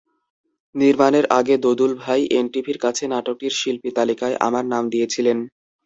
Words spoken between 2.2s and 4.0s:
এনটিভির কাছে নাটকটির শিল্পী